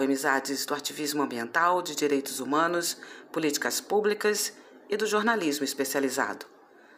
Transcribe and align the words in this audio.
amizades 0.00 0.64
do 0.64 0.74
ativismo 0.74 1.22
ambiental, 1.22 1.82
de 1.82 1.94
direitos 1.94 2.40
humanos, 2.40 2.96
políticas 3.32 3.80
públicas 3.80 4.52
e 4.88 4.96
do 4.96 5.06
jornalismo 5.06 5.64
especializado. 5.64 6.46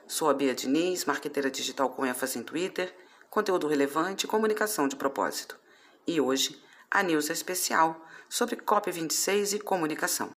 Sou 0.06 0.28
a 0.28 0.34
Bia 0.34 0.54
Diniz, 0.54 1.04
marqueteira 1.04 1.50
digital 1.50 1.90
com 1.90 2.04
ênfase 2.04 2.38
em 2.38 2.42
Twitter, 2.42 2.94
conteúdo 3.28 3.68
relevante 3.68 4.26
e 4.26 4.28
comunicação 4.28 4.88
de 4.88 4.96
propósito. 4.96 5.58
E 6.06 6.20
hoje, 6.20 6.60
a 6.90 7.02
news 7.02 7.30
é 7.30 7.32
especial 7.32 8.04
sobre 8.28 8.56
COP26 8.56 9.54
e 9.54 9.60
comunicação. 9.60 10.30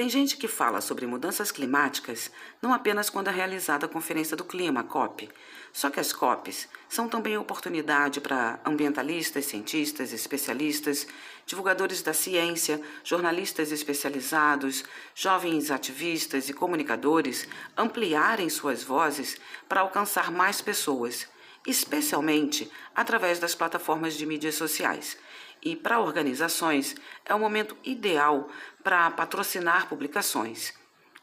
Tem 0.00 0.08
gente 0.08 0.38
que 0.38 0.48
fala 0.48 0.80
sobre 0.80 1.06
mudanças 1.06 1.52
climáticas 1.52 2.30
não 2.62 2.72
apenas 2.72 3.10
quando 3.10 3.28
é 3.28 3.30
realizada 3.30 3.84
a 3.84 3.88
Conferência 3.88 4.34
do 4.34 4.42
Clima, 4.42 4.82
COP. 4.82 5.28
Só 5.74 5.90
que 5.90 6.00
as 6.00 6.10
COPs 6.10 6.70
são 6.88 7.06
também 7.06 7.36
oportunidade 7.36 8.18
para 8.18 8.58
ambientalistas, 8.64 9.44
cientistas, 9.44 10.14
especialistas, 10.14 11.06
divulgadores 11.44 12.00
da 12.00 12.14
ciência, 12.14 12.80
jornalistas 13.04 13.72
especializados, 13.72 14.84
jovens 15.14 15.70
ativistas 15.70 16.48
e 16.48 16.54
comunicadores 16.54 17.46
ampliarem 17.76 18.48
suas 18.48 18.82
vozes 18.82 19.38
para 19.68 19.82
alcançar 19.82 20.30
mais 20.30 20.62
pessoas, 20.62 21.28
especialmente 21.66 22.70
através 22.94 23.38
das 23.38 23.54
plataformas 23.54 24.14
de 24.14 24.26
mídias 24.26 24.54
sociais 24.54 25.18
e 25.62 25.76
para 25.76 26.00
organizações 26.00 26.96
é 27.24 27.34
o 27.34 27.38
momento 27.38 27.76
ideal 27.84 28.48
para 28.82 29.10
patrocinar 29.10 29.88
publicações. 29.88 30.72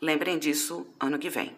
Lembrem 0.01 0.37
disso 0.37 0.87
ano 0.99 1.17
que 1.17 1.29
vem. 1.29 1.57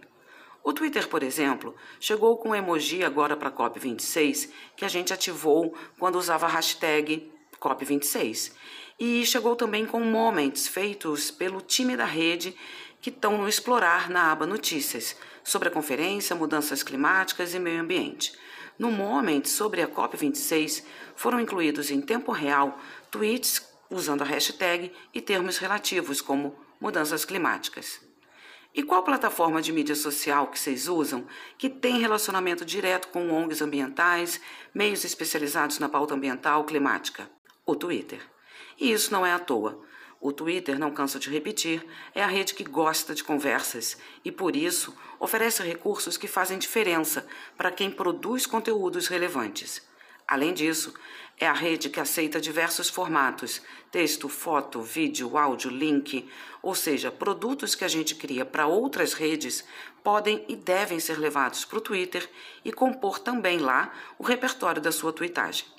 O 0.64 0.74
Twitter, 0.74 1.08
por 1.08 1.24
exemplo, 1.24 1.76
chegou 2.00 2.38
com 2.38 2.56
emoji 2.56 3.04
agora 3.04 3.36
para 3.36 3.50
a 3.50 3.52
COP26 3.52 4.50
que 4.76 4.86
a 4.86 4.88
gente 4.88 5.14
ativou 5.14 5.76
quando 5.98 6.16
usava 6.18 6.46
a 6.46 6.50
hashtag 6.50 7.32
COP26. 7.60 8.54
E 9.00 9.26
chegou 9.26 9.56
também 9.56 9.86
com 9.86 10.02
moments 10.02 10.68
feitos 10.68 11.32
pelo 11.32 11.62
time 11.62 11.96
da 11.96 12.06
rede 12.06 12.56
que 13.02 13.10
estão 13.10 13.38
no 13.38 13.48
Explorar 13.48 14.10
na 14.10 14.30
aba 14.30 14.46
Notícias, 14.46 15.16
sobre 15.42 15.70
a 15.70 15.72
conferência, 15.72 16.36
mudanças 16.36 16.84
climáticas 16.84 17.54
e 17.54 17.60
meio 17.60 17.82
ambiente. 17.82 18.34
No 18.80 18.90
Moment, 18.90 19.44
sobre 19.44 19.82
a 19.82 19.88
COP26, 19.90 20.86
foram 21.14 21.42
incluídos 21.42 21.92
em 21.92 22.00
tempo 22.00 22.32
real 22.32 22.80
tweets 23.12 23.68
usando 23.90 24.22
a 24.22 24.26
hashtag 24.26 24.94
e 25.14 25.20
termos 25.20 25.58
relativos 25.58 26.22
como 26.22 26.56
mudanças 26.80 27.26
climáticas. 27.26 28.00
E 28.74 28.82
qual 28.82 29.04
plataforma 29.04 29.62
de 29.62 29.74
mídia 29.74 29.96
social 29.96 30.48
que 30.48 30.58
vocês 30.58 30.88
usam 30.88 31.28
que 31.58 31.70
tem 31.70 32.00
relacionamento 32.00 32.64
direto 32.64 33.10
com 33.10 33.30
ONGs 33.32 33.62
ambientais, 33.62 34.40
meios 34.74 35.04
especializados 35.04 35.78
na 35.80 35.90
pauta 35.90 36.14
ambiental 36.14 36.64
climática? 36.64 37.30
O 37.66 37.76
Twitter. 37.76 38.22
E 38.80 38.94
isso 38.94 39.12
não 39.12 39.26
é 39.26 39.34
à 39.34 39.40
toa. 39.40 39.84
O 40.22 40.34
Twitter, 40.34 40.78
não 40.78 40.92
canso 40.92 41.18
de 41.18 41.30
repetir, 41.30 41.86
é 42.14 42.22
a 42.22 42.28
rede 42.28 42.54
que 42.54 42.66
gosta 42.66 43.16
de 43.16 43.24
conversas 43.24 43.98
e, 44.24 44.30
por 44.30 44.54
isso, 44.54 44.94
oferece 45.18 45.64
recursos 45.64 46.18
que 46.18 46.28
fazem 46.28 46.60
diferença 46.60 47.26
para 47.58 47.72
quem 47.72 47.90
produz 47.90 48.46
conteúdos 48.46 49.08
relevantes. 49.08 49.82
Além 50.28 50.54
disso, 50.54 50.94
é 51.40 51.48
a 51.48 51.54
rede 51.54 51.90
que 51.90 52.02
aceita 52.02 52.42
diversos 52.42 52.90
formatos: 52.90 53.62
texto, 53.90 54.28
foto, 54.28 54.82
vídeo, 54.82 55.38
áudio, 55.38 55.72
link, 55.72 56.30
ou 56.62 56.76
seja, 56.76 57.10
produtos 57.10 57.74
que 57.74 57.86
a 57.86 57.88
gente 57.88 58.14
cria 58.14 58.46
para 58.46 58.68
outras 58.68 59.14
redes 59.14 59.64
podem 60.04 60.44
e 60.50 60.56
devem 60.58 61.00
ser 61.00 61.18
levados 61.18 61.64
para 61.64 61.78
o 61.78 61.82
Twitter 61.82 62.30
e 62.66 62.74
compor 62.74 63.20
também 63.20 63.58
lá 63.58 63.94
o 64.18 64.24
repertório 64.24 64.82
da 64.82 64.92
sua 64.92 65.14
tweetagem. 65.14 65.79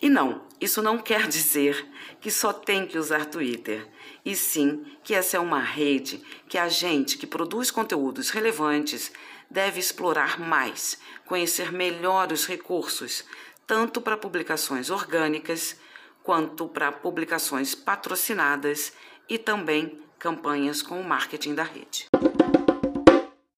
E 0.00 0.08
não, 0.08 0.42
isso 0.60 0.82
não 0.82 0.98
quer 0.98 1.26
dizer 1.28 1.86
que 2.20 2.30
só 2.30 2.52
tem 2.52 2.86
que 2.86 2.98
usar 2.98 3.26
Twitter, 3.26 3.86
e 4.24 4.34
sim 4.34 4.84
que 5.02 5.14
essa 5.14 5.36
é 5.36 5.40
uma 5.40 5.60
rede 5.60 6.22
que 6.48 6.58
a 6.58 6.68
gente 6.68 7.16
que 7.16 7.26
produz 7.26 7.70
conteúdos 7.70 8.30
relevantes 8.30 9.12
deve 9.50 9.78
explorar 9.78 10.40
mais, 10.40 10.98
conhecer 11.24 11.72
melhor 11.72 12.32
os 12.32 12.46
recursos, 12.46 13.24
tanto 13.66 14.00
para 14.00 14.16
publicações 14.16 14.90
orgânicas 14.90 15.76
quanto 16.22 16.68
para 16.68 16.90
publicações 16.90 17.74
patrocinadas 17.74 18.92
e 19.28 19.38
também 19.38 20.00
campanhas 20.18 20.82
com 20.82 21.00
o 21.00 21.04
marketing 21.04 21.54
da 21.54 21.62
rede. 21.62 22.06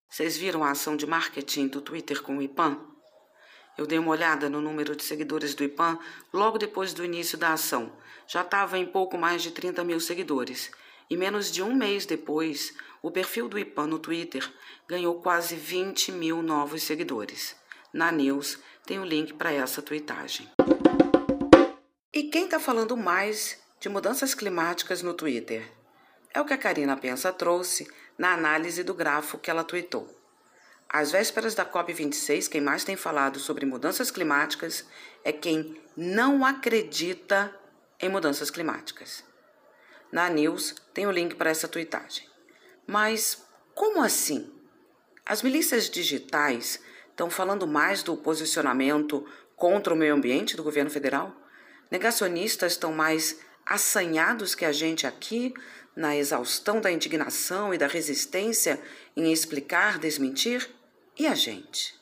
Vocês 0.08 0.36
viram 0.36 0.64
a 0.64 0.72
ação 0.72 0.96
de 0.96 1.06
marketing 1.06 1.68
do 1.68 1.80
Twitter 1.80 2.22
com 2.22 2.38
o 2.38 2.42
IPAN? 2.42 2.78
Eu 3.78 3.86
dei 3.86 3.96
uma 3.96 4.10
olhada 4.10 4.50
no 4.50 4.60
número 4.60 4.96
de 4.96 5.04
seguidores 5.04 5.54
do 5.54 5.62
IPAN 5.62 6.00
logo 6.32 6.58
depois 6.58 6.92
do 6.92 7.04
início 7.04 7.38
da 7.38 7.52
ação. 7.52 7.92
Já 8.26 8.42
estava 8.42 8.76
em 8.76 8.84
pouco 8.84 9.16
mais 9.16 9.40
de 9.40 9.52
30 9.52 9.84
mil 9.84 10.00
seguidores. 10.00 10.72
E 11.08 11.16
menos 11.16 11.48
de 11.48 11.62
um 11.62 11.72
mês 11.72 12.04
depois, 12.04 12.74
o 13.00 13.08
perfil 13.08 13.48
do 13.48 13.56
IPAN 13.56 13.86
no 13.86 14.00
Twitter 14.00 14.52
ganhou 14.88 15.22
quase 15.22 15.54
20 15.54 16.10
mil 16.10 16.42
novos 16.42 16.82
seguidores. 16.82 17.54
Na 17.92 18.10
News 18.10 18.58
tem 18.84 18.98
o 18.98 19.04
link 19.04 19.34
para 19.34 19.52
essa 19.52 19.80
tweetagem. 19.80 20.50
E 22.12 22.24
quem 22.24 22.46
está 22.46 22.58
falando 22.58 22.96
mais 22.96 23.62
de 23.78 23.88
mudanças 23.88 24.34
climáticas 24.34 25.02
no 25.02 25.14
Twitter? 25.14 25.70
É 26.34 26.40
o 26.40 26.44
que 26.44 26.52
a 26.52 26.58
Karina 26.58 26.96
Pensa 26.96 27.32
trouxe 27.32 27.88
na 28.18 28.32
análise 28.32 28.82
do 28.82 28.92
grafo 28.92 29.38
que 29.38 29.52
ela 29.52 29.62
tweetou. 29.62 30.17
Às 30.88 31.12
vésperas 31.12 31.54
da 31.54 31.66
COP26, 31.66 32.48
quem 32.48 32.62
mais 32.62 32.82
tem 32.82 32.96
falado 32.96 33.38
sobre 33.38 33.66
mudanças 33.66 34.10
climáticas 34.10 34.86
é 35.22 35.30
quem 35.30 35.76
não 35.94 36.44
acredita 36.46 37.54
em 38.00 38.08
mudanças 38.08 38.50
climáticas. 38.50 39.22
Na 40.10 40.30
News 40.30 40.74
tem 40.94 41.06
o 41.06 41.10
link 41.10 41.34
para 41.34 41.50
essa 41.50 41.68
tuitagem. 41.68 42.26
Mas 42.86 43.44
como 43.74 44.02
assim? 44.02 44.50
As 45.26 45.42
milícias 45.42 45.90
digitais 45.90 46.80
estão 47.10 47.28
falando 47.28 47.66
mais 47.66 48.02
do 48.02 48.16
posicionamento 48.16 49.26
contra 49.54 49.92
o 49.92 49.96
meio 49.96 50.14
ambiente 50.14 50.56
do 50.56 50.62
governo 50.62 50.90
federal? 50.90 51.36
Negacionistas 51.90 52.72
estão 52.72 52.92
mais 52.92 53.40
assanhados 53.66 54.54
que 54.54 54.64
a 54.64 54.72
gente 54.72 55.06
aqui 55.06 55.52
na 55.94 56.16
exaustão 56.16 56.80
da 56.80 56.90
indignação 56.90 57.74
e 57.74 57.78
da 57.78 57.86
resistência 57.86 58.80
em 59.14 59.30
explicar, 59.30 59.98
desmentir? 59.98 60.77
E 61.18 61.26
a 61.26 61.34
gente? 61.34 61.98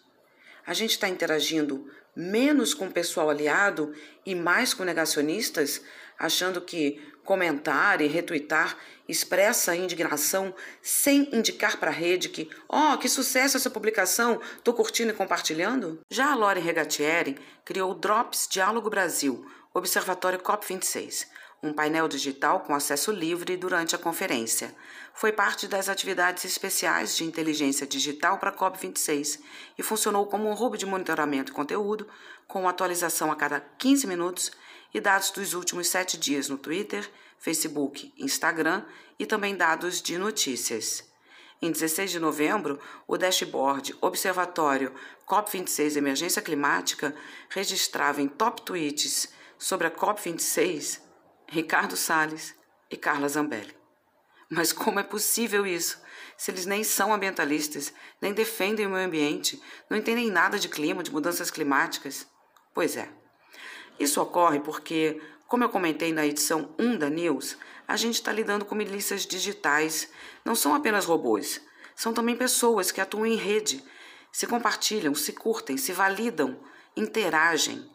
A 0.67 0.75
gente 0.75 0.91
está 0.91 1.09
interagindo 1.09 1.91
menos 2.15 2.75
com 2.75 2.87
o 2.87 2.93
pessoal 2.93 3.31
aliado 3.31 3.95
e 4.27 4.35
mais 4.35 4.75
com 4.75 4.85
negacionistas, 4.85 5.81
achando 6.19 6.61
que 6.61 7.01
comentar 7.25 8.01
e 8.01 8.07
retweetar 8.07 8.77
expressa 9.09 9.75
indignação 9.75 10.55
sem 10.83 11.35
indicar 11.35 11.79
para 11.79 11.91
a 11.91 11.95
rede 11.95 12.29
que, 12.29 12.51
ó, 12.69 12.95
oh, 12.95 12.99
que 12.99 13.09
sucesso 13.09 13.57
essa 13.57 13.71
publicação, 13.71 14.41
tô 14.63 14.75
curtindo 14.75 15.13
e 15.13 15.17
compartilhando? 15.17 16.01
Já 16.11 16.33
a 16.33 16.35
Lore 16.35 16.61
Regatieri 16.61 17.39
criou 17.65 17.93
o 17.93 17.95
Drops 17.95 18.47
Diálogo 18.51 18.91
Brasil, 18.91 19.47
Observatório 19.73 20.41
COP26, 20.41 21.27
um 21.63 21.73
painel 21.73 22.07
digital 22.09 22.61
com 22.61 22.75
acesso 22.75 23.11
livre 23.11 23.57
durante 23.57 23.95
a 23.95 23.99
conferência. 23.99 24.75
Foi 25.15 25.33
parte 25.33 25.67
das 25.67 25.89
atividades 25.89 26.45
especiais 26.45 27.17
de 27.17 27.25
inteligência 27.25 27.87
digital 27.87 28.39
para 28.39 28.51
a 28.51 28.57
COP26 28.57 29.41
e 29.79 29.83
funcionou 29.83 30.27
como 30.27 30.49
um 30.49 30.53
hub 30.53 30.77
de 30.77 30.87
monitoramento 30.87 31.53
e 31.53 31.55
conteúdo, 31.55 32.07
com 32.47 32.69
atualização 32.69 33.33
a 33.33 33.37
cada 33.37 33.61
15 33.61 34.07
minutos 34.07 34.53
e 34.93 35.01
dados 35.01 35.31
dos 35.31 35.55
últimos 35.55 35.89
sete 35.89 36.17
dias 36.19 36.49
no 36.49 36.59
Twitter, 36.59 37.11
Facebook, 37.39 38.13
Instagram 38.19 38.85
e 39.19 39.27
também 39.27 39.57
dados 39.57 40.03
de 40.03 40.19
notícias. 40.19 41.05
Em 41.61 41.73
16 41.73 42.11
de 42.11 42.19
novembro, 42.21 42.79
o 43.09 43.17
dashboard 43.17 43.97
Observatório 44.03 44.93
COP26 45.27 45.97
Emergência 45.97 46.43
Climática 46.43 47.15
registrava 47.49 48.21
em 48.21 48.29
top 48.29 48.61
tweets 48.63 49.31
sobre 49.59 49.87
a 49.87 49.91
COP26 49.91 51.06
Ricardo 51.49 51.97
Salles 51.97 52.55
e 52.91 52.97
Carla 52.97 53.29
Zambelli. 53.29 53.77
Mas 54.51 54.73
como 54.73 55.01
é 55.01 55.03
possível 55.03 55.67
isso? 55.67 56.01
Se 56.37 56.51
eles 56.51 56.67
nem 56.67 56.85
são 56.85 57.13
ambientalistas, 57.13 57.93
nem 58.21 58.33
defendem 58.33 58.87
o 58.87 58.91
meio 58.91 59.07
ambiente, 59.07 59.61
não 59.89 59.97
entendem 59.97 60.31
nada 60.31 60.59
de 60.59 60.69
clima, 60.69 61.03
de 61.03 61.11
mudanças 61.11 61.51
climáticas? 61.51 62.27
Pois 62.75 62.97
é. 62.97 63.09
Isso 63.99 64.21
ocorre 64.21 64.61
porque, 64.61 65.21
como 65.49 65.65
eu 65.65 65.69
comentei 65.69 66.13
na 66.13 66.27
edição 66.27 66.75
1 66.79 66.99
da 66.99 67.09
News, 67.09 67.57
a 67.89 67.97
gente 67.97 68.17
está 68.17 68.33
lidando 68.33 68.65
com 68.65 68.75
milícias 68.75 69.25
digitais. 69.25 70.11
Não 70.45 70.55
são 70.55 70.75
apenas 70.75 71.07
robôs, 71.07 71.61
são 71.95 72.13
também 72.13 72.37
pessoas 72.37 72.93
que 72.93 73.01
atuam 73.01 73.27
em 73.27 73.37
rede, 73.37 73.83
se 74.31 74.47
compartilham, 74.47 75.15
se 75.15 75.33
curtem, 75.33 75.79
se 75.79 75.93
validam, 75.93 76.61
interagem. 76.95 77.91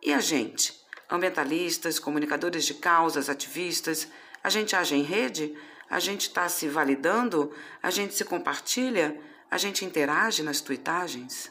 E 0.00 0.12
a 0.12 0.20
gente? 0.20 0.79
Ambientalistas, 1.10 1.98
comunicadores 1.98 2.64
de 2.64 2.74
causas, 2.74 3.28
ativistas. 3.28 4.08
A 4.42 4.48
gente 4.48 4.76
age 4.76 4.94
em 4.94 5.02
rede, 5.02 5.56
a 5.88 5.98
gente 5.98 6.22
está 6.22 6.48
se 6.48 6.68
validando, 6.68 7.52
a 7.82 7.90
gente 7.90 8.14
se 8.14 8.24
compartilha, 8.24 9.20
a 9.50 9.58
gente 9.58 9.84
interage 9.84 10.42
nas 10.42 10.60
tuitagens. 10.60 11.50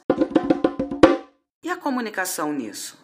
E 1.62 1.70
a 1.70 1.76
comunicação 1.76 2.54
nisso? 2.54 2.98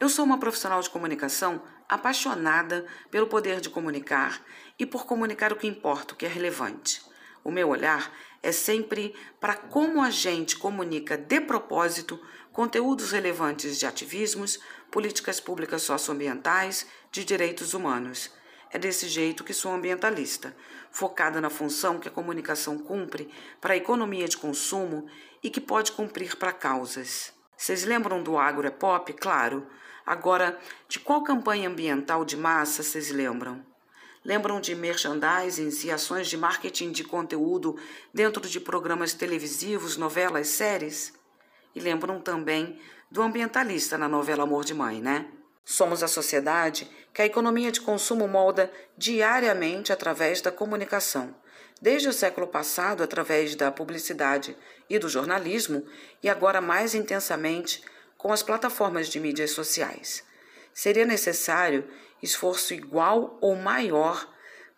Eu 0.00 0.08
sou 0.08 0.24
uma 0.24 0.38
profissional 0.38 0.80
de 0.80 0.88
comunicação 0.88 1.62
apaixonada 1.86 2.86
pelo 3.10 3.26
poder 3.26 3.60
de 3.60 3.68
comunicar 3.68 4.40
e 4.78 4.86
por 4.86 5.04
comunicar 5.04 5.52
o 5.52 5.56
que 5.56 5.66
importa, 5.66 6.14
o 6.14 6.16
que 6.16 6.24
é 6.24 6.28
relevante. 6.28 7.02
O 7.44 7.50
meu 7.50 7.68
olhar 7.68 8.10
é 8.42 8.52
sempre 8.52 9.14
para 9.38 9.54
como 9.54 10.02
a 10.02 10.10
gente 10.10 10.56
comunica 10.56 11.18
de 11.18 11.40
propósito 11.40 12.18
conteúdos 12.60 13.12
relevantes 13.12 13.78
de 13.78 13.86
ativismos, 13.86 14.60
políticas 14.90 15.40
públicas 15.40 15.80
socioambientais, 15.80 16.86
de 17.10 17.24
direitos 17.24 17.72
humanos. 17.72 18.30
É 18.70 18.78
desse 18.78 19.08
jeito 19.08 19.42
que 19.42 19.54
sou 19.54 19.72
ambientalista, 19.72 20.54
focada 20.90 21.40
na 21.40 21.48
função 21.48 21.98
que 21.98 22.06
a 22.06 22.10
comunicação 22.10 22.76
cumpre 22.76 23.30
para 23.62 23.72
a 23.72 23.78
economia 23.78 24.28
de 24.28 24.36
consumo 24.36 25.06
e 25.42 25.48
que 25.48 25.58
pode 25.58 25.92
cumprir 25.92 26.36
para 26.36 26.52
causas. 26.52 27.32
Vocês 27.56 27.84
lembram 27.84 28.22
do 28.22 28.36
Agro 28.36 28.66
é 28.66 28.70
Pop? 28.70 29.10
Claro. 29.14 29.66
Agora, 30.04 30.58
de 30.86 31.00
qual 31.00 31.24
campanha 31.24 31.66
ambiental 31.66 32.26
de 32.26 32.36
massa 32.36 32.82
vocês 32.82 33.10
lembram? 33.10 33.64
Lembram 34.22 34.60
de 34.60 34.74
merchandisings 34.74 35.82
e 35.84 35.90
ações 35.90 36.28
de 36.28 36.36
marketing 36.36 36.92
de 36.92 37.04
conteúdo 37.04 37.78
dentro 38.12 38.46
de 38.46 38.60
programas 38.60 39.14
televisivos, 39.14 39.96
novelas, 39.96 40.48
séries? 40.48 41.18
E 41.74 41.80
lembram 41.80 42.20
também 42.20 42.78
do 43.10 43.22
ambientalista 43.22 43.98
na 43.98 44.08
novela 44.08 44.44
Amor 44.44 44.64
de 44.64 44.74
Mãe, 44.74 45.00
né? 45.00 45.26
Somos 45.64 46.02
a 46.02 46.08
sociedade 46.08 46.90
que 47.12 47.22
a 47.22 47.26
economia 47.26 47.70
de 47.70 47.80
consumo 47.80 48.26
molda 48.26 48.72
diariamente 48.96 49.92
através 49.92 50.40
da 50.40 50.50
comunicação, 50.50 51.34
desde 51.80 52.08
o 52.08 52.12
século 52.12 52.46
passado 52.46 53.02
através 53.02 53.54
da 53.54 53.70
publicidade 53.70 54.56
e 54.88 54.98
do 54.98 55.08
jornalismo, 55.08 55.86
e 56.22 56.28
agora 56.28 56.60
mais 56.60 56.94
intensamente 56.94 57.82
com 58.16 58.32
as 58.32 58.42
plataformas 58.42 59.08
de 59.08 59.18
mídias 59.18 59.52
sociais. 59.52 60.24
Seria 60.74 61.04
necessário 61.04 61.88
esforço 62.22 62.74
igual 62.74 63.38
ou 63.40 63.56
maior 63.56 64.28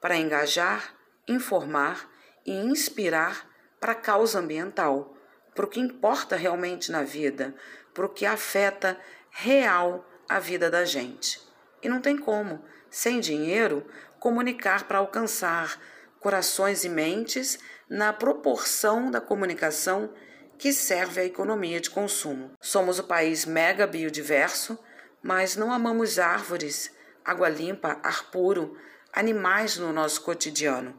para 0.00 0.16
engajar, 0.16 0.94
informar 1.26 2.08
e 2.44 2.52
inspirar 2.52 3.48
para 3.80 3.92
a 3.92 3.96
causa 3.96 4.38
ambiental, 4.38 5.16
para 5.54 5.64
o 5.64 5.68
que 5.68 5.80
importa 5.80 6.36
realmente 6.36 6.90
na 6.90 7.02
vida, 7.02 7.54
para 7.92 8.06
o 8.06 8.08
que 8.08 8.24
afeta 8.24 8.98
real 9.30 10.06
a 10.28 10.38
vida 10.38 10.70
da 10.70 10.84
gente. 10.84 11.40
E 11.82 11.88
não 11.88 12.00
tem 12.00 12.16
como, 12.16 12.64
sem 12.90 13.20
dinheiro, 13.20 13.86
comunicar 14.18 14.84
para 14.84 14.98
alcançar 14.98 15.80
corações 16.20 16.84
e 16.84 16.88
mentes 16.88 17.58
na 17.88 18.12
proporção 18.12 19.10
da 19.10 19.20
comunicação 19.20 20.12
que 20.56 20.72
serve 20.72 21.20
à 21.20 21.24
economia 21.24 21.80
de 21.80 21.90
consumo. 21.90 22.52
Somos 22.60 22.98
o 23.00 23.04
país 23.04 23.44
mega 23.44 23.86
biodiverso, 23.86 24.78
mas 25.20 25.56
não 25.56 25.72
amamos 25.72 26.18
árvores, 26.18 26.94
água 27.24 27.48
limpa, 27.48 27.98
ar 28.02 28.30
puro, 28.30 28.78
animais 29.12 29.76
no 29.76 29.92
nosso 29.92 30.22
cotidiano. 30.22 30.98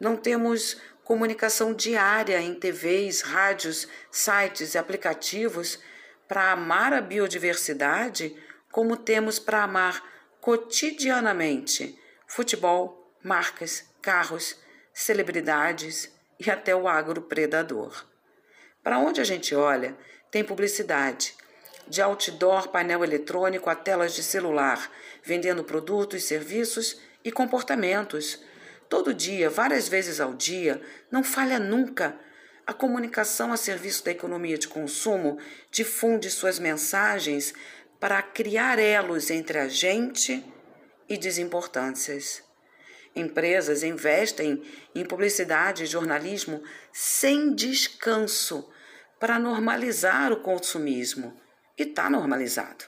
Não 0.00 0.16
temos 0.16 0.80
comunicação 1.06 1.72
diária 1.72 2.40
em 2.40 2.52
TVs, 2.52 3.20
rádios, 3.20 3.86
sites 4.10 4.74
e 4.74 4.78
aplicativos 4.78 5.78
para 6.26 6.50
amar 6.50 6.92
a 6.92 7.00
biodiversidade 7.00 8.36
como 8.72 8.96
temos 8.96 9.38
para 9.38 9.62
amar 9.62 10.02
cotidianamente 10.40 11.96
futebol, 12.26 13.08
marcas, 13.22 13.84
carros, 14.02 14.56
celebridades 14.92 16.12
e 16.40 16.50
até 16.50 16.74
o 16.74 16.88
agro 16.88 17.22
predador. 17.22 18.04
Para 18.82 18.98
onde 18.98 19.20
a 19.20 19.24
gente 19.24 19.54
olha, 19.54 19.96
tem 20.28 20.42
publicidade, 20.42 21.36
de 21.86 22.02
outdoor, 22.02 22.66
painel 22.70 23.04
eletrônico 23.04 23.70
a 23.70 23.76
telas 23.76 24.12
de 24.12 24.24
celular, 24.24 24.90
vendendo 25.22 25.62
produtos, 25.62 26.24
serviços 26.24 27.00
e 27.24 27.30
comportamentos. 27.30 28.42
Todo 28.88 29.14
dia, 29.14 29.50
várias 29.50 29.88
vezes 29.88 30.20
ao 30.20 30.34
dia, 30.34 30.80
não 31.10 31.24
falha 31.24 31.58
nunca. 31.58 32.18
A 32.66 32.72
comunicação 32.72 33.52
a 33.52 33.56
serviço 33.56 34.04
da 34.04 34.10
economia 34.10 34.58
de 34.58 34.68
consumo 34.68 35.38
difunde 35.70 36.30
suas 36.30 36.58
mensagens 36.58 37.52
para 38.00 38.22
criar 38.22 38.78
elos 38.78 39.30
entre 39.30 39.58
a 39.58 39.68
gente 39.68 40.44
e 41.08 41.16
desimportâncias. 41.16 42.42
Empresas 43.14 43.82
investem 43.82 44.62
em 44.94 45.04
publicidade 45.04 45.84
e 45.84 45.86
jornalismo 45.86 46.62
sem 46.92 47.54
descanso 47.54 48.70
para 49.18 49.38
normalizar 49.38 50.32
o 50.32 50.40
consumismo. 50.40 51.40
E 51.78 51.82
está 51.82 52.10
normalizado. 52.10 52.84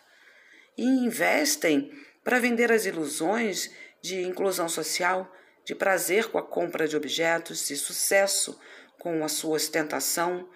E 0.77 0.85
investem 0.85 1.91
para 2.23 2.39
vender 2.39 2.71
as 2.71 2.85
ilusões 2.85 3.71
de 4.03 4.23
inclusão 4.23 4.69
social, 4.69 5.31
de 5.69 5.75
prazer 5.75 6.31
com 6.31 6.39
a 6.39 6.43
compra 6.43 6.89
de 6.89 6.97
objetos, 6.97 7.69
e 7.69 7.77
sucesso 7.77 8.59
com 8.99 9.23
a 9.23 9.29
sua 9.29 9.57
ostentação, 9.57 10.49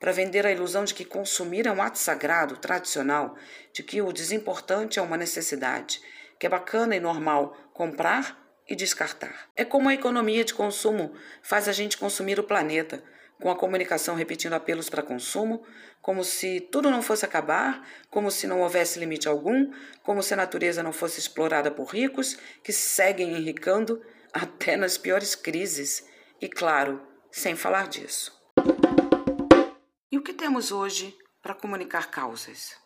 para 0.00 0.10
vender 0.10 0.44
a 0.44 0.50
ilusão 0.50 0.84
de 0.84 0.92
que 0.92 1.04
consumir 1.04 1.68
é 1.68 1.70
um 1.70 1.80
ato 1.80 2.00
sagrado, 2.00 2.56
tradicional, 2.56 3.36
de 3.72 3.84
que 3.84 4.02
o 4.02 4.12
desimportante 4.12 4.98
é 4.98 5.02
uma 5.02 5.16
necessidade, 5.16 6.00
que 6.36 6.46
é 6.46 6.48
bacana 6.48 6.96
e 6.96 7.00
normal 7.00 7.56
comprar 7.72 8.44
e 8.68 8.74
descartar. 8.74 9.48
É 9.54 9.64
como 9.64 9.88
a 9.88 9.94
economia 9.94 10.44
de 10.44 10.52
consumo 10.52 11.14
faz 11.44 11.68
a 11.68 11.72
gente 11.72 11.96
consumir 11.96 12.40
o 12.40 12.42
planeta, 12.42 13.04
com 13.40 13.48
a 13.48 13.56
comunicação 13.56 14.16
repetindo 14.16 14.54
apelos 14.54 14.90
para 14.90 15.00
consumo, 15.00 15.62
como 16.02 16.24
se 16.24 16.58
tudo 16.58 16.90
não 16.90 17.02
fosse 17.02 17.24
acabar, 17.24 17.88
como 18.10 18.32
se 18.32 18.48
não 18.48 18.62
houvesse 18.62 18.98
limite 18.98 19.28
algum, 19.28 19.72
como 20.02 20.24
se 20.24 20.34
a 20.34 20.36
natureza 20.36 20.82
não 20.82 20.92
fosse 20.92 21.20
explorada 21.20 21.70
por 21.70 21.84
ricos 21.84 22.36
que 22.64 22.72
seguem 22.72 23.36
enricando 23.36 24.02
até 24.36 24.76
nas 24.76 24.98
piores 24.98 25.34
crises. 25.34 26.06
E 26.40 26.48
claro, 26.48 27.00
sem 27.30 27.56
falar 27.56 27.88
disso. 27.88 28.32
E 30.12 30.18
o 30.18 30.22
que 30.22 30.34
temos 30.34 30.70
hoje 30.70 31.16
para 31.42 31.54
comunicar 31.54 32.10
causas? 32.10 32.76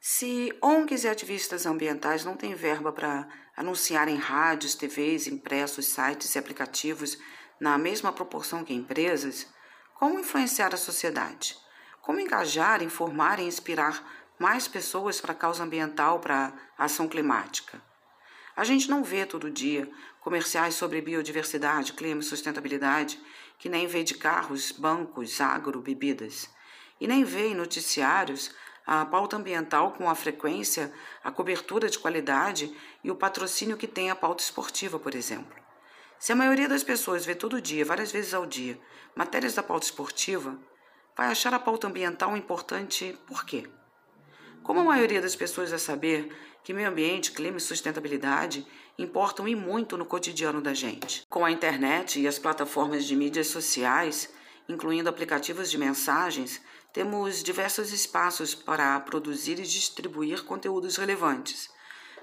Se 0.00 0.56
ONGs 0.62 1.04
e 1.04 1.08
ativistas 1.08 1.66
ambientais 1.66 2.24
não 2.24 2.36
têm 2.36 2.54
verba 2.54 2.92
para 2.92 3.28
anunciar 3.56 4.08
em 4.08 4.16
rádios, 4.16 4.74
TVs, 4.74 5.26
impressos, 5.26 5.86
sites 5.86 6.34
e 6.34 6.38
aplicativos 6.38 7.18
na 7.60 7.78
mesma 7.78 8.12
proporção 8.12 8.64
que 8.64 8.74
empresas, 8.74 9.46
como 9.94 10.18
influenciar 10.18 10.74
a 10.74 10.76
sociedade? 10.76 11.56
Como 12.00 12.18
engajar, 12.18 12.82
informar 12.82 13.38
e 13.38 13.44
inspirar 13.44 14.04
mais 14.38 14.66
pessoas 14.66 15.20
para 15.20 15.32
a 15.32 15.36
causa 15.36 15.62
ambiental, 15.62 16.18
para 16.18 16.52
a 16.76 16.84
ação 16.84 17.06
climática? 17.06 17.80
A 18.54 18.64
gente 18.64 18.88
não 18.90 19.02
vê 19.02 19.24
todo 19.24 19.50
dia 19.50 19.90
comerciais 20.20 20.74
sobre 20.74 21.00
biodiversidade, 21.00 21.94
clima 21.94 22.20
e 22.20 22.24
sustentabilidade, 22.24 23.18
que 23.58 23.68
nem 23.68 23.86
vê 23.86 24.04
de 24.04 24.14
carros, 24.14 24.72
bancos, 24.72 25.40
agro, 25.40 25.80
bebidas. 25.80 26.50
E 27.00 27.06
nem 27.06 27.24
vê 27.24 27.48
em 27.48 27.54
noticiários 27.54 28.54
a 28.86 29.04
pauta 29.06 29.36
ambiental 29.36 29.92
com 29.92 30.08
a 30.08 30.14
frequência, 30.14 30.92
a 31.22 31.30
cobertura 31.30 31.88
de 31.88 31.98
qualidade 31.98 32.76
e 33.02 33.10
o 33.10 33.16
patrocínio 33.16 33.76
que 33.76 33.86
tem 33.86 34.10
a 34.10 34.16
pauta 34.16 34.42
esportiva, 34.42 34.98
por 34.98 35.14
exemplo. 35.14 35.56
Se 36.18 36.32
a 36.32 36.36
maioria 36.36 36.68
das 36.68 36.84
pessoas 36.84 37.24
vê 37.24 37.34
todo 37.34 37.60
dia, 37.60 37.84
várias 37.84 38.12
vezes 38.12 38.34
ao 38.34 38.46
dia, 38.46 38.78
matérias 39.14 39.54
da 39.54 39.62
pauta 39.62 39.86
esportiva, 39.86 40.58
vai 41.16 41.28
achar 41.28 41.52
a 41.54 41.58
pauta 41.58 41.86
ambiental 41.86 42.36
importante 42.36 43.18
por 43.26 43.44
quê? 43.44 43.68
Como 44.62 44.80
a 44.80 44.84
maioria 44.84 45.20
das 45.20 45.34
pessoas 45.34 45.70
vai 45.70 45.78
saber 45.78 46.32
que 46.62 46.72
meio 46.72 46.88
ambiente, 46.88 47.32
clima 47.32 47.58
e 47.58 47.60
sustentabilidade 47.60 48.66
importam 48.98 49.48
e 49.48 49.54
muito 49.54 49.96
no 49.96 50.06
cotidiano 50.06 50.60
da 50.60 50.74
gente. 50.74 51.26
Com 51.28 51.44
a 51.44 51.50
internet 51.50 52.20
e 52.20 52.28
as 52.28 52.38
plataformas 52.38 53.04
de 53.04 53.16
mídias 53.16 53.48
sociais, 53.48 54.32
incluindo 54.68 55.08
aplicativos 55.08 55.70
de 55.70 55.78
mensagens, 55.78 56.60
temos 56.92 57.42
diversos 57.42 57.92
espaços 57.92 58.54
para 58.54 59.00
produzir 59.00 59.58
e 59.58 59.62
distribuir 59.62 60.44
conteúdos 60.44 60.96
relevantes. 60.96 61.70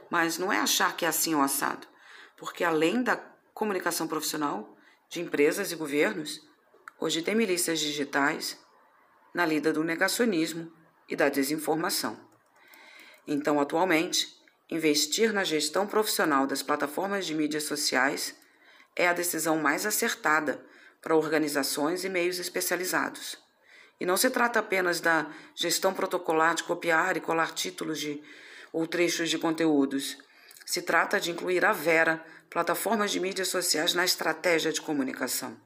Mas 0.09 0.37
não 0.37 0.53
é 0.53 0.59
achar 0.59 0.95
que 0.95 1.05
é 1.05 1.07
assim 1.07 1.35
o 1.35 1.41
assado, 1.41 1.87
porque 2.37 2.63
além 2.63 3.01
da 3.03 3.17
comunicação 3.53 4.07
profissional 4.07 4.77
de 5.09 5.21
empresas 5.21 5.71
e 5.71 5.75
governos, 5.75 6.39
hoje 6.99 7.21
tem 7.21 7.35
milícias 7.35 7.79
digitais 7.79 8.57
na 9.33 9.45
lida 9.45 9.73
do 9.73 9.83
negacionismo 9.83 10.71
e 11.07 11.15
da 11.15 11.29
desinformação. 11.29 12.28
Então, 13.27 13.59
atualmente, 13.59 14.27
investir 14.69 15.33
na 15.33 15.43
gestão 15.43 15.87
profissional 15.87 16.45
das 16.45 16.61
plataformas 16.61 17.25
de 17.25 17.33
mídias 17.33 17.63
sociais 17.63 18.35
é 18.95 19.07
a 19.07 19.13
decisão 19.13 19.57
mais 19.57 19.85
acertada 19.85 20.63
para 21.01 21.15
organizações 21.15 22.03
e 22.03 22.09
meios 22.09 22.39
especializados. 22.39 23.37
E 23.99 24.05
não 24.05 24.17
se 24.17 24.29
trata 24.29 24.59
apenas 24.59 24.99
da 24.99 25.27
gestão 25.55 25.93
protocolar 25.93 26.55
de 26.55 26.63
copiar 26.63 27.17
e 27.17 27.21
colar 27.21 27.53
títulos 27.53 27.99
de, 27.99 28.21
ou 28.71 28.87
trechos 28.87 29.29
de 29.29 29.37
conteúdos. 29.37 30.17
Se 30.65 30.81
trata 30.81 31.19
de 31.19 31.31
incluir 31.31 31.65
a 31.65 31.73
Vera, 31.73 32.23
plataformas 32.49 33.11
de 33.11 33.19
mídias 33.19 33.47
sociais, 33.47 33.93
na 33.93 34.05
estratégia 34.05 34.71
de 34.71 34.81
comunicação. 34.81 35.57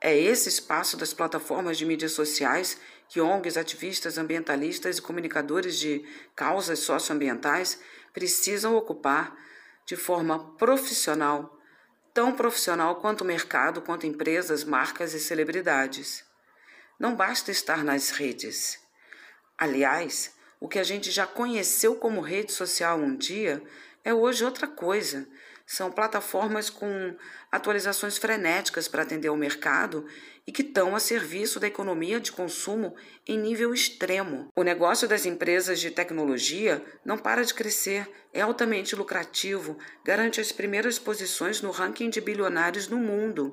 É 0.00 0.16
esse 0.16 0.48
espaço 0.48 0.96
das 0.96 1.14
plataformas 1.14 1.78
de 1.78 1.86
mídias 1.86 2.12
sociais 2.12 2.78
que 3.08 3.20
ONGs, 3.20 3.56
ativistas, 3.56 4.18
ambientalistas 4.18 4.98
e 4.98 5.02
comunicadores 5.02 5.78
de 5.78 6.04
causas 6.34 6.80
socioambientais 6.80 7.80
precisam 8.12 8.74
ocupar 8.76 9.36
de 9.86 9.96
forma 9.96 10.56
profissional, 10.56 11.58
tão 12.12 12.32
profissional 12.32 12.96
quanto 12.96 13.22
o 13.22 13.26
mercado, 13.26 13.82
quanto 13.82 14.06
empresas, 14.06 14.64
marcas 14.64 15.14
e 15.14 15.20
celebridades. 15.20 16.24
Não 16.98 17.14
basta 17.14 17.50
estar 17.50 17.84
nas 17.84 18.10
redes. 18.10 18.80
Aliás, 19.58 20.34
o 20.60 20.68
que 20.68 20.78
a 20.78 20.84
gente 20.84 21.10
já 21.10 21.26
conheceu 21.26 21.96
como 21.96 22.20
rede 22.20 22.52
social 22.52 22.98
um 22.98 23.16
dia 23.16 23.62
é 24.02 24.14
hoje 24.14 24.44
outra 24.44 24.66
coisa. 24.66 25.28
São 25.66 25.90
plataformas 25.90 26.68
com 26.68 27.16
atualizações 27.50 28.18
frenéticas 28.18 28.86
para 28.86 29.02
atender 29.02 29.28
ao 29.28 29.36
mercado 29.36 30.06
e 30.46 30.52
que 30.52 30.60
estão 30.60 30.94
a 30.94 31.00
serviço 31.00 31.58
da 31.58 31.66
economia 31.66 32.20
de 32.20 32.30
consumo 32.30 32.94
em 33.26 33.38
nível 33.38 33.72
extremo. 33.72 34.48
O 34.54 34.62
negócio 34.62 35.08
das 35.08 35.24
empresas 35.24 35.80
de 35.80 35.90
tecnologia 35.90 36.84
não 37.02 37.16
para 37.16 37.42
de 37.42 37.54
crescer, 37.54 38.06
é 38.32 38.42
altamente 38.42 38.94
lucrativo, 38.94 39.78
garante 40.04 40.40
as 40.40 40.52
primeiras 40.52 40.98
posições 40.98 41.62
no 41.62 41.70
ranking 41.70 42.10
de 42.10 42.20
bilionários 42.20 42.88
no 42.88 42.98
mundo. 42.98 43.52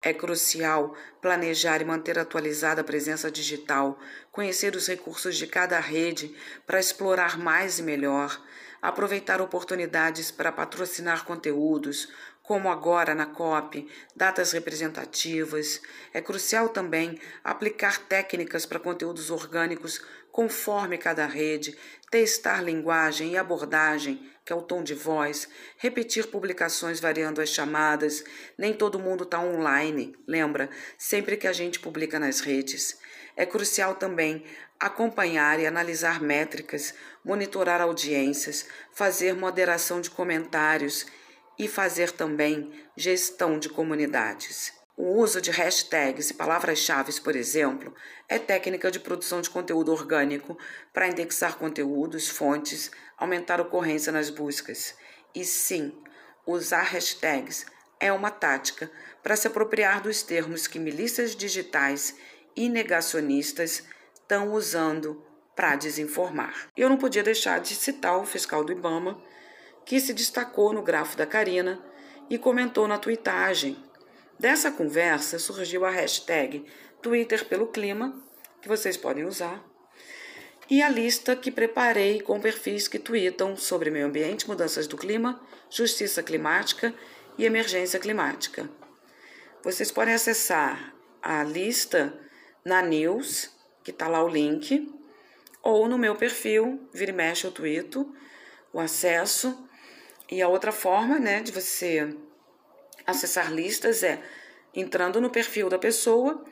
É 0.00 0.12
crucial 0.12 0.94
planejar 1.22 1.80
e 1.80 1.84
manter 1.84 2.18
atualizada 2.18 2.82
a 2.82 2.84
presença 2.84 3.30
digital, 3.30 3.98
conhecer 4.30 4.76
os 4.76 4.86
recursos 4.86 5.34
de 5.34 5.46
cada 5.46 5.80
rede 5.80 6.36
para 6.66 6.78
explorar 6.78 7.38
mais 7.38 7.78
e 7.78 7.82
melhor, 7.82 8.38
aproveitar 8.84 9.40
oportunidades 9.40 10.30
para 10.30 10.52
patrocinar 10.52 11.24
conteúdos, 11.24 12.12
como 12.42 12.70
agora 12.70 13.14
na 13.14 13.24
COP, 13.24 13.88
datas 14.14 14.52
representativas. 14.52 15.80
É 16.12 16.20
crucial 16.20 16.68
também 16.68 17.18
aplicar 17.42 17.98
técnicas 17.98 18.66
para 18.66 18.78
conteúdos 18.78 19.30
orgânicos 19.30 20.02
conforme 20.30 20.98
cada 20.98 21.24
rede, 21.24 21.78
testar 22.10 22.60
linguagem 22.60 23.32
e 23.32 23.36
abordagem, 23.38 24.30
que 24.44 24.52
é 24.52 24.56
o 24.56 24.60
tom 24.60 24.82
de 24.82 24.92
voz, 24.92 25.48
repetir 25.78 26.26
publicações 26.26 27.00
variando 27.00 27.40
as 27.40 27.48
chamadas. 27.48 28.22
Nem 28.58 28.74
todo 28.74 28.98
mundo 28.98 29.24
está 29.24 29.40
online, 29.40 30.14
lembra? 30.28 30.68
Sempre 30.98 31.38
que 31.38 31.46
a 31.46 31.54
gente 31.54 31.80
publica 31.80 32.18
nas 32.18 32.40
redes. 32.40 32.98
É 33.34 33.46
crucial 33.46 33.94
também 33.94 34.44
acompanhar 34.84 35.58
e 35.58 35.66
analisar 35.66 36.20
métricas, 36.20 36.92
monitorar 37.24 37.80
audiências, 37.80 38.66
fazer 38.92 39.34
moderação 39.34 39.98
de 39.98 40.10
comentários 40.10 41.06
e 41.58 41.66
fazer 41.66 42.10
também 42.10 42.70
gestão 42.94 43.58
de 43.58 43.70
comunidades. 43.70 44.74
O 44.94 45.22
uso 45.22 45.40
de 45.40 45.50
hashtags 45.50 46.28
e 46.28 46.34
palavras-chave, 46.34 47.18
por 47.22 47.34
exemplo, 47.34 47.94
é 48.28 48.38
técnica 48.38 48.90
de 48.90 49.00
produção 49.00 49.40
de 49.40 49.48
conteúdo 49.48 49.90
orgânico 49.90 50.58
para 50.92 51.08
indexar 51.08 51.56
conteúdos, 51.56 52.28
fontes, 52.28 52.90
aumentar 53.16 53.62
ocorrência 53.62 54.12
nas 54.12 54.28
buscas. 54.28 54.94
E 55.34 55.46
sim, 55.46 55.98
usar 56.46 56.82
hashtags 56.82 57.64
é 57.98 58.12
uma 58.12 58.30
tática 58.30 58.90
para 59.22 59.34
se 59.34 59.46
apropriar 59.46 60.02
dos 60.02 60.22
termos 60.22 60.66
que 60.66 60.78
milícias 60.78 61.34
digitais 61.34 62.14
e 62.54 62.68
negacionistas 62.68 63.82
estão 64.24 64.52
usando 64.52 65.22
para 65.54 65.76
desinformar. 65.76 66.68
Eu 66.76 66.88
não 66.88 66.96
podia 66.96 67.22
deixar 67.22 67.60
de 67.60 67.74
citar 67.74 68.18
o 68.18 68.24
fiscal 68.24 68.64
do 68.64 68.72
Ibama, 68.72 69.22
que 69.84 70.00
se 70.00 70.12
destacou 70.12 70.72
no 70.72 70.82
grafo 70.82 71.16
da 71.16 71.26
Karina 71.26 71.84
e 72.28 72.38
comentou 72.38 72.88
na 72.88 72.98
tuitagem. 72.98 73.76
Dessa 74.38 74.70
conversa 74.72 75.38
surgiu 75.38 75.84
a 75.84 75.90
hashtag 75.90 76.64
Twitter 77.02 77.44
pelo 77.44 77.68
Clima, 77.68 78.18
que 78.60 78.68
vocês 78.68 78.96
podem 78.96 79.24
usar, 79.24 79.62
e 80.70 80.82
a 80.82 80.88
lista 80.88 81.36
que 81.36 81.50
preparei 81.50 82.22
com 82.22 82.40
perfis 82.40 82.88
que 82.88 82.98
tweetam 82.98 83.54
sobre 83.54 83.90
meio 83.90 84.06
ambiente, 84.06 84.48
mudanças 84.48 84.86
do 84.86 84.96
clima, 84.96 85.38
justiça 85.68 86.22
climática 86.22 86.94
e 87.36 87.44
emergência 87.44 88.00
climática. 88.00 88.68
Vocês 89.62 89.92
podem 89.92 90.14
acessar 90.14 90.94
a 91.22 91.44
lista 91.44 92.18
na 92.64 92.80
News, 92.80 93.53
que 93.84 93.90
está 93.90 94.08
lá 94.08 94.24
o 94.24 94.28
link, 94.28 94.90
ou 95.62 95.86
no 95.86 95.98
meu 95.98 96.16
perfil, 96.16 96.88
vira 96.92 97.12
e 97.12 97.14
mexe 97.14 97.46
eu 97.46 97.52
tweeto, 97.52 98.12
o 98.72 98.80
acesso 98.80 99.68
e 100.30 100.42
a 100.42 100.48
outra 100.48 100.72
forma, 100.72 101.18
né, 101.18 101.42
de 101.42 101.52
você 101.52 102.16
acessar 103.06 103.52
listas 103.52 104.02
é 104.02 104.20
entrando 104.74 105.20
no 105.20 105.30
perfil 105.30 105.68
da 105.68 105.78
pessoa, 105.78 106.42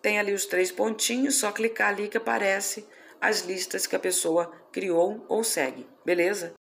tem 0.00 0.18
ali 0.18 0.32
os 0.32 0.46
três 0.46 0.72
pontinhos, 0.72 1.36
só 1.36 1.52
clicar 1.52 1.90
ali 1.90 2.08
que 2.08 2.16
aparece 2.16 2.86
as 3.20 3.42
listas 3.42 3.86
que 3.86 3.94
a 3.94 4.00
pessoa 4.00 4.50
criou 4.72 5.24
ou 5.28 5.44
segue, 5.44 5.86
beleza? 6.04 6.54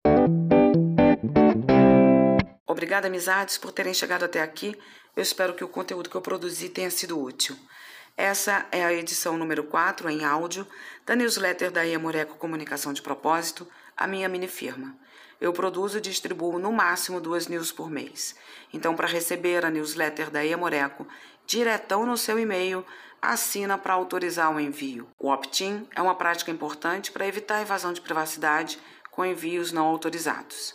Obrigada, 2.66 3.08
amizades, 3.08 3.58
por 3.58 3.72
terem 3.72 3.94
chegado 3.94 4.26
até 4.26 4.42
aqui. 4.42 4.76
Eu 5.16 5.24
espero 5.24 5.56
que 5.56 5.64
o 5.64 5.68
conteúdo 5.68 6.10
que 6.10 6.16
eu 6.16 6.22
produzi 6.22 6.70
tenha 6.70 6.92
sido 6.92 7.20
útil. 7.20 7.58
Essa 8.18 8.66
é 8.72 8.84
a 8.84 8.92
edição 8.92 9.38
número 9.38 9.64
4 9.64 10.10
em 10.10 10.26
áudio 10.26 10.66
da 11.06 11.16
newsletter 11.16 11.70
da 11.70 11.84
Iamoreco 11.84 12.36
Comunicação 12.38 12.92
de 12.92 13.00
Propósito, 13.00 13.68
a 13.96 14.08
minha 14.08 14.28
mini 14.28 14.48
firma. 14.48 14.98
Eu 15.40 15.54
produzo 15.54 16.00
e 16.00 16.02
distribuo 16.02 16.58
no 16.58 16.72
máximo 16.72 17.22
duas 17.22 17.48
news 17.48 17.72
por 17.72 17.92
mês. 17.92 18.36
Então, 18.74 18.96
para 18.96 19.06
receber 19.06 19.64
a 19.64 19.70
newsletter 19.70 20.32
da 20.32 20.44
Emoreco 20.44 21.08
diretão 21.46 22.08
no 22.08 22.18
seu 22.18 22.40
e-mail, 22.40 22.84
assina 23.22 23.78
para 23.78 23.94
autorizar 23.94 24.52
o 24.52 24.60
envio. 24.60 25.08
O 25.20 25.30
opt-in 25.30 25.88
é 25.96 26.02
uma 26.02 26.16
prática 26.16 26.50
importante 26.50 27.12
para 27.12 27.28
evitar 27.28 27.62
evasão 27.62 27.94
de 27.94 28.02
privacidade 28.02 28.80
com 29.12 29.24
envios 29.24 29.72
não 29.72 29.86
autorizados. 29.86 30.74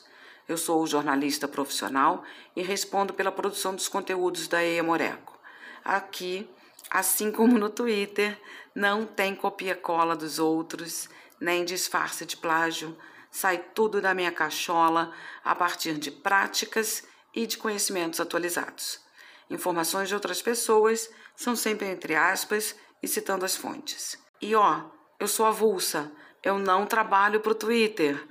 Eu 0.48 0.56
sou 0.56 0.86
jornalista 0.86 1.48
profissional 1.48 2.22
e 2.54 2.62
respondo 2.62 3.12
pela 3.12 3.32
produção 3.32 3.74
dos 3.74 3.88
conteúdos 3.88 4.46
da 4.46 4.62
Emoreco. 4.64 5.36
Aqui, 5.84 6.48
assim 6.92 7.32
como 7.32 7.58
no 7.58 7.70
Twitter, 7.70 8.38
não 8.74 9.06
tem 9.06 9.34
copia-cola 9.34 10.14
dos 10.14 10.38
outros, 10.38 11.08
nem 11.40 11.64
disfarce 11.64 12.24
de 12.24 12.36
plágio 12.36 12.96
sai 13.32 13.64
tudo 13.74 14.00
da 14.00 14.12
minha 14.12 14.30
cachola 14.30 15.10
a 15.42 15.54
partir 15.54 15.94
de 15.94 16.10
práticas 16.10 17.02
e 17.34 17.46
de 17.46 17.56
conhecimentos 17.56 18.20
atualizados. 18.20 19.00
Informações 19.48 20.08
de 20.08 20.14
outras 20.14 20.42
pessoas 20.42 21.10
são 21.34 21.56
sempre 21.56 21.88
entre 21.88 22.14
aspas 22.14 22.76
e 23.02 23.08
citando 23.08 23.44
as 23.44 23.56
fontes. 23.56 24.18
E 24.40 24.54
ó, 24.54 24.82
eu 25.18 25.26
sou 25.26 25.46
avulsa, 25.46 26.12
eu 26.42 26.58
não 26.58 26.84
trabalho 26.84 27.40
para 27.40 27.52
o 27.52 27.54
Twitter 27.54 28.22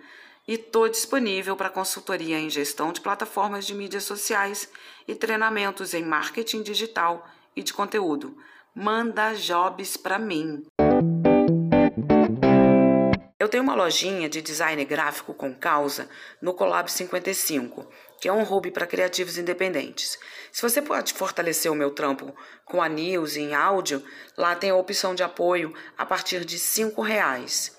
e 0.48 0.54
estou 0.54 0.88
disponível 0.88 1.56
para 1.56 1.70
consultoria 1.70 2.38
em 2.38 2.50
gestão 2.50 2.92
de 2.94 3.02
plataformas 3.02 3.66
de 3.66 3.74
mídias 3.74 4.04
sociais 4.04 4.70
e 5.08 5.16
treinamentos 5.16 5.96
em 5.96 6.04
marketing 6.04 6.62
digital 6.62 7.28
e 7.56 7.64
de 7.64 7.74
conteúdo. 7.74 8.38
Manda 8.74 9.34
jobs 9.34 9.98
para 9.98 10.18
mim. 10.18 10.64
Eu 13.42 13.50
tenho 13.50 13.64
uma 13.64 13.74
lojinha 13.74 14.30
de 14.30 14.42
design 14.42 14.86
gráfico 14.86 15.34
com 15.34 15.54
causa 15.54 16.08
no 16.40 16.54
Colab 16.54 16.90
55, 16.92 17.90
que 18.20 18.30
é 18.30 18.32
um 18.32 18.44
hobby 18.44 18.70
para 18.70 18.86
criativos 18.86 19.38
independentes. 19.38 20.20
Se 20.52 20.62
você 20.62 20.80
pode 20.80 21.12
fortalecer 21.14 21.72
o 21.72 21.76
meu 21.76 21.90
trampo 21.90 22.36
com 22.64 22.82
a 22.82 22.88
news 22.88 23.36
em 23.36 23.56
áudio, 23.56 24.04
lá 24.38 24.56
tem 24.56 24.70
a 24.70 24.76
opção 24.76 25.16
de 25.16 25.24
apoio 25.24 25.74
a 25.98 26.06
partir 26.06 26.46
de 26.46 26.58
R$ 26.58 26.94
reais. 27.04 27.76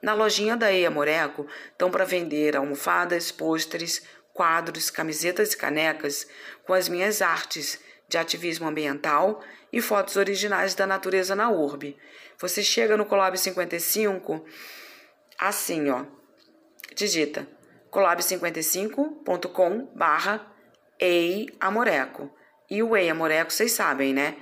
Na 0.00 0.14
lojinha 0.14 0.56
da 0.56 0.72
Eia 0.72 0.90
Moreco 0.90 1.46
estão 1.72 1.90
para 1.90 2.04
vender 2.04 2.56
almofadas, 2.56 3.30
pôsteres, 3.30 4.02
quadros, 4.32 4.88
camisetas 4.88 5.52
e 5.52 5.56
canecas 5.56 6.26
com 6.64 6.72
as 6.72 6.88
minhas 6.88 7.20
artes 7.20 7.78
de 8.08 8.18
ativismo 8.18 8.68
ambiental 8.68 9.42
e 9.72 9.80
fotos 9.80 10.16
originais 10.16 10.74
da 10.74 10.86
natureza 10.86 11.34
na 11.34 11.50
urbe. 11.50 11.96
Você 12.38 12.62
chega 12.62 12.96
no 12.96 13.06
Colab 13.06 13.36
55 13.36 14.44
assim, 15.38 15.90
ó. 15.90 16.04
Digita 16.94 17.56
colab55.com 17.96 19.90
barra 19.94 20.46
Ei 21.00 21.48
Amoreco. 21.58 22.30
E 22.68 22.82
o 22.82 22.96
Ei 22.96 23.08
Amoreco, 23.08 23.52
vocês 23.52 23.72
sabem, 23.72 24.12
né? 24.12 24.36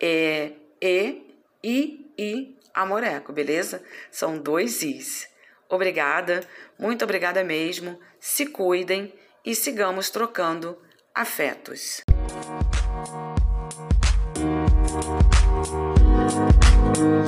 É 0.00 0.52
E, 0.80 1.22
I, 1.64 2.12
I, 2.18 2.56
Amoreco, 2.74 3.32
beleza? 3.32 3.82
São 4.10 4.38
dois 4.38 4.82
Is. 4.82 5.28
Obrigada, 5.68 6.40
muito 6.78 7.04
obrigada 7.04 7.42
mesmo. 7.42 7.98
Se 8.20 8.46
cuidem 8.46 9.12
e 9.44 9.54
sigamos 9.54 10.10
trocando 10.10 10.78
afetos. 11.14 12.02
Thank 16.98 17.27